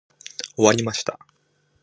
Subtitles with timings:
[0.55, 1.19] 終わりました。